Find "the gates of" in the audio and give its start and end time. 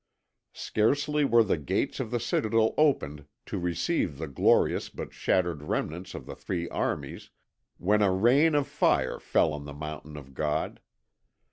1.43-2.09